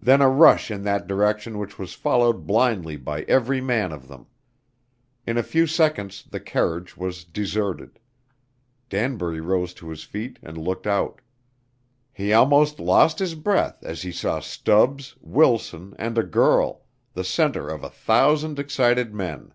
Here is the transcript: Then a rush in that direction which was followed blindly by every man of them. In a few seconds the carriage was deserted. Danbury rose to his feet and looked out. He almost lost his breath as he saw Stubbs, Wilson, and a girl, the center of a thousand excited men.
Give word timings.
Then 0.00 0.20
a 0.22 0.28
rush 0.28 0.70
in 0.70 0.84
that 0.84 1.08
direction 1.08 1.58
which 1.58 1.80
was 1.80 1.92
followed 1.92 2.46
blindly 2.46 2.96
by 2.96 3.22
every 3.22 3.60
man 3.60 3.90
of 3.90 4.06
them. 4.06 4.28
In 5.26 5.36
a 5.36 5.42
few 5.42 5.66
seconds 5.66 6.24
the 6.30 6.38
carriage 6.38 6.96
was 6.96 7.24
deserted. 7.24 7.98
Danbury 8.88 9.40
rose 9.40 9.74
to 9.74 9.88
his 9.88 10.04
feet 10.04 10.38
and 10.44 10.56
looked 10.56 10.86
out. 10.86 11.20
He 12.12 12.32
almost 12.32 12.78
lost 12.78 13.18
his 13.18 13.34
breath 13.34 13.82
as 13.82 14.02
he 14.02 14.12
saw 14.12 14.38
Stubbs, 14.38 15.16
Wilson, 15.20 15.96
and 15.98 16.16
a 16.16 16.22
girl, 16.22 16.82
the 17.14 17.24
center 17.24 17.68
of 17.68 17.82
a 17.82 17.90
thousand 17.90 18.60
excited 18.60 19.12
men. 19.12 19.52